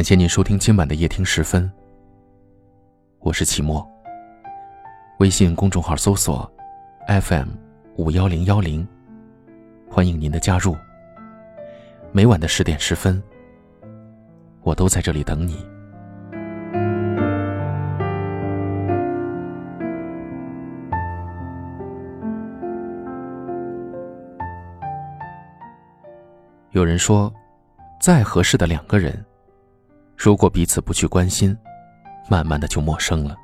[0.00, 1.70] 感谢您收听今晚的夜听时分。
[3.18, 3.86] 我是齐墨。
[5.18, 6.50] 微信公众号搜索
[7.06, 7.48] FM
[7.96, 8.88] 五幺零幺零，
[9.90, 10.74] 欢迎您的加入。
[12.12, 13.22] 每晚的十点十分，
[14.62, 15.68] 我都在这里等你。
[26.70, 27.30] 有人说，
[28.00, 29.22] 再合适的两个人，
[30.22, 31.56] 如果彼此不去关心，
[32.28, 33.34] 慢慢的就陌生了；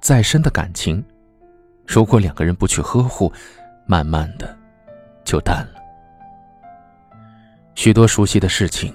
[0.00, 1.04] 再深的感情，
[1.86, 3.30] 如果两个人不去呵护，
[3.84, 4.56] 慢慢的
[5.22, 5.74] 就淡了。
[7.74, 8.90] 许多熟悉的事情，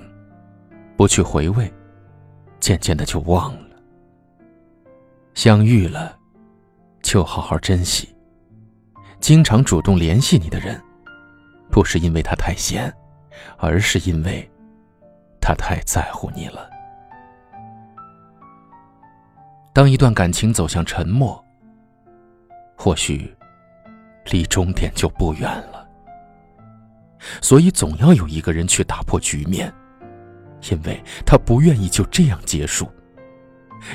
[0.98, 1.72] 不去回味，
[2.60, 3.76] 渐渐的就忘了。
[5.36, 6.18] 相遇了，
[7.04, 8.10] 就好好珍惜。
[9.20, 10.82] 经常主动联系你的人，
[11.70, 12.92] 不是因为他太闲。
[13.58, 14.50] 而是因为，
[15.46, 16.68] 他太在乎你了。
[19.72, 21.40] 当一段感情走向沉默，
[22.76, 23.32] 或许
[24.32, 25.88] 离终点就不远了。
[27.44, 29.72] 所以，总要有一个人去打破局面，
[30.72, 32.90] 因为他不愿意就这样结束，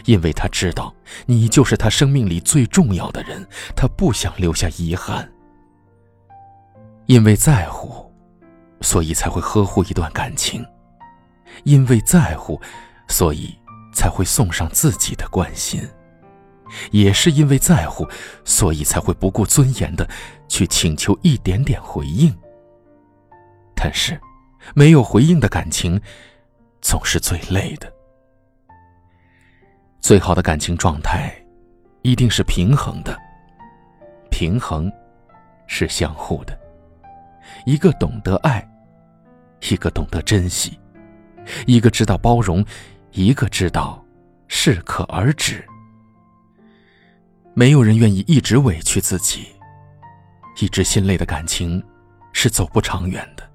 [0.04, 0.94] 因为他知道
[1.26, 5.28] 你就是他生命里最重要的人，他不想留下遗憾，
[7.06, 8.08] 因为在乎。
[8.82, 10.64] 所以才会呵护一段感情，
[11.64, 12.60] 因为在乎，
[13.08, 13.54] 所以
[13.92, 15.80] 才会送上自己的关心，
[16.90, 18.08] 也是因为在乎，
[18.44, 20.08] 所以才会不顾尊严的
[20.48, 22.34] 去请求一点点回应。
[23.74, 24.20] 但是，
[24.74, 26.00] 没有回应的感情，
[26.80, 27.92] 总是最累的。
[30.00, 31.34] 最好的感情状态，
[32.02, 33.18] 一定是平衡的，
[34.30, 34.90] 平衡，
[35.66, 36.58] 是相互的，
[37.66, 38.66] 一个懂得爱。
[39.68, 40.79] 一个懂得珍惜，
[41.66, 42.64] 一个知道包容，
[43.12, 44.04] 一个知道
[44.48, 45.64] 适可而止。
[47.54, 49.46] 没有人愿意一直委屈自己，
[50.60, 51.82] 一直心累的感情
[52.32, 53.48] 是走不长远的。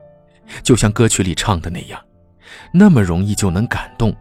[0.61, 1.99] 就像歌曲里唱的那样，
[2.71, 4.15] 那么容易就能感动，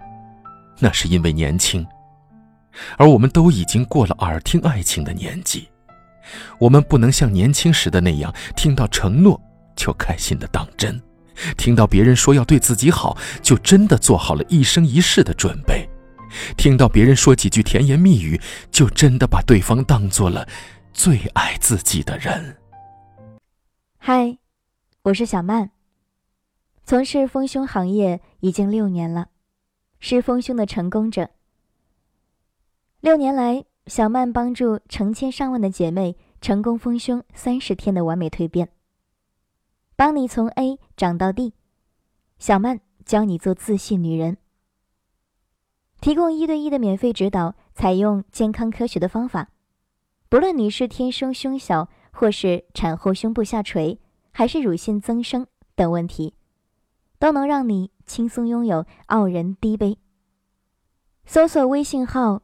[0.78, 1.86] 那是因为年轻，
[2.96, 5.68] 而我们都已经过了耳听爱情的年纪，
[6.58, 9.38] 我们不能像年轻时的那样，听到承诺
[9.76, 10.98] 就开心的当真。
[11.56, 15.88] 听到别人说要对自己好，就真的做好了一生一世的准备；
[16.56, 18.40] 听到别人说几句甜言蜜语，
[18.70, 20.46] 就真的把对方当做了
[20.92, 22.56] 最爱自己的人。
[23.98, 24.38] 嗨，
[25.02, 25.70] 我是小曼，
[26.84, 29.28] 从事丰胸行业已经六年了，
[29.98, 31.30] 是丰胸的成功者。
[33.00, 38.68] 六年来，小曼帮助成千上万的姐妹成功丰胸三十天的完美蜕变。
[39.96, 41.54] 帮你从 A 长到 D，
[42.38, 44.38] 小曼教你做自信女人，
[46.00, 49.50] 提供一对一的免费指导，采用健康科学的方法，
[50.28, 54.00] 不论你是天生胸小，或是产后胸部下垂，
[54.32, 55.46] 还是乳腺增生
[55.76, 56.34] 等问题，
[57.20, 59.98] 都能让你轻松拥有傲人低杯。
[61.24, 62.42] 搜索微信号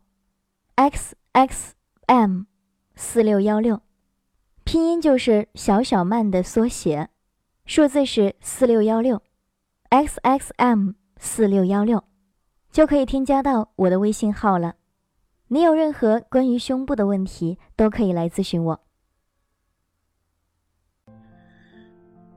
[0.76, 1.74] x x
[2.06, 2.44] m
[2.94, 3.82] 四六幺六，
[4.62, 7.10] 拼音就是小小曼的缩写。
[7.70, 9.22] 数字是四六幺六
[9.90, 12.02] ，x x m 四六幺六，
[12.72, 14.74] 就可以添加到我的微信号了。
[15.46, 18.80] 你有任何关于胸部的问题，都可以来咨询我。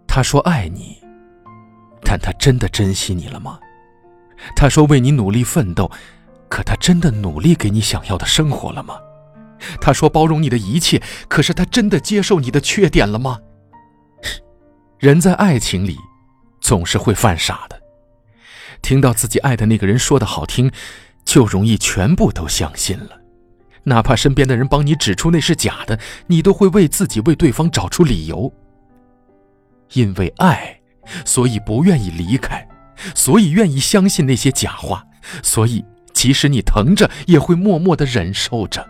[0.06, 1.04] 他说爱你，
[2.04, 3.60] 但他真的珍惜你了吗？
[4.56, 5.90] 他说为你努力奋斗，
[6.48, 9.00] 可他真的努力给你想要的生活了吗？
[9.82, 13.40] 他说包容你的一切，可是他真的接受你的缺点了吗？
[15.04, 15.98] 人在爱情里，
[16.62, 17.78] 总是会犯傻的。
[18.82, 20.72] 听到自己爱的那个人说的好听，
[21.26, 23.20] 就容易全部都相信了。
[23.84, 28.50] 哪怕身边的人帮你指出那是假的，你都会为自己为对方找出理由。
[29.92, 30.80] 因为爱，
[31.26, 32.66] 所以不愿意离开，
[33.14, 35.06] 所以愿意相信那些假话，
[35.44, 35.84] 所以
[36.14, 38.90] 即使你疼着，也会默默的忍受着。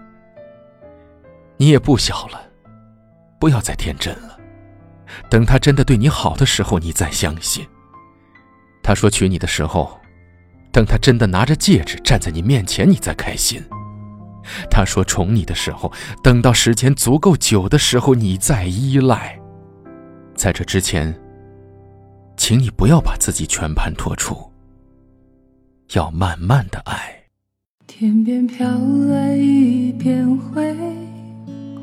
[1.58, 2.40] 你也不小了，
[3.40, 4.38] 不要再天真了。
[5.30, 7.66] 等他真的对你好的时候，你再相信。
[8.82, 10.00] 他说娶你的时候，
[10.72, 13.64] 等他真的拿着戒指站在你面前，你再开心。
[14.70, 19.40] 他说宠你的时候，等到时间足够久的时候，你再依赖。
[20.36, 21.18] 在这之前，
[22.36, 24.52] 请你不要把自己全盘托出，
[25.94, 27.24] 要慢慢的爱。
[27.88, 28.68] 天边飘
[29.08, 30.76] 来一片灰，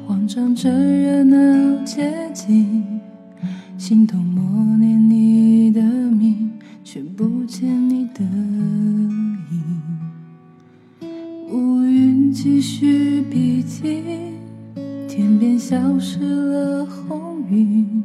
[0.07, 3.00] 慌张着热闹街景。
[3.91, 6.49] 心头默念你的名，
[6.85, 8.21] 却不见你的
[9.51, 9.65] 影。
[11.51, 14.05] 乌云继续逼近，
[15.09, 18.05] 天边消失了红云。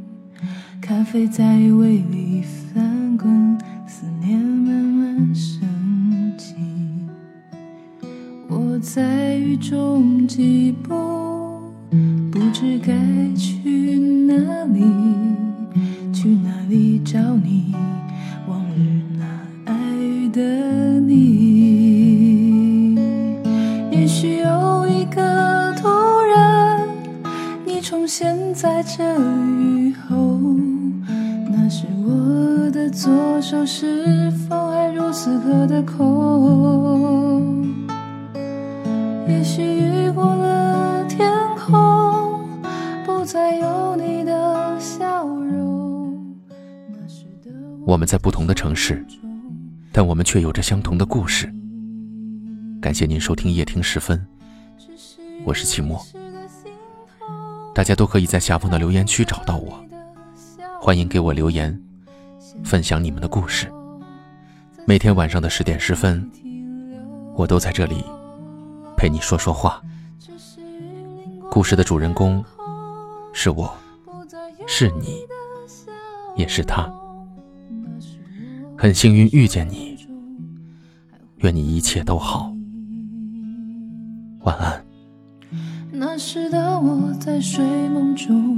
[0.82, 3.56] 咖啡在胃里翻滚，
[3.86, 5.70] 思念慢慢升
[6.36, 6.56] 起。
[8.48, 10.96] 我在雨中疾步，
[12.32, 12.92] 不知该
[13.36, 14.34] 去哪
[14.74, 14.84] 里。
[17.16, 17.74] 里找你？
[18.48, 19.24] 往日那
[19.72, 20.42] 爱雨的
[21.00, 22.96] 你，
[23.90, 25.88] 也许有一个突
[26.22, 26.86] 然，
[27.66, 30.16] 你重现在这雨后，
[31.50, 33.10] 那时我的左
[33.42, 37.66] 手是否还如此刻的空？
[39.28, 42.42] 也许雨过了天空，
[43.06, 43.66] 不再有
[47.86, 49.06] 我们在不同的城市，
[49.92, 51.54] 但我们却有着相同的故事。
[52.82, 54.26] 感谢您收听夜听时分，
[55.46, 56.04] 我是齐墨。
[57.76, 59.80] 大家都可以在下方的留言区找到我，
[60.82, 61.80] 欢迎给我留言，
[62.64, 63.72] 分享你们的故事。
[64.88, 66.28] 每天晚上的十点十分，
[67.36, 68.04] 我都在这里
[68.98, 69.80] 陪你说说话。
[71.52, 72.44] 故事的主人公
[73.32, 73.72] 是我，
[74.66, 75.20] 是你，
[76.36, 76.92] 也是他。
[78.86, 79.98] 很幸运遇见你，
[81.38, 82.54] 愿你一切都好。
[84.42, 84.86] 晚安。
[85.92, 88.55] 那时的我在睡梦中，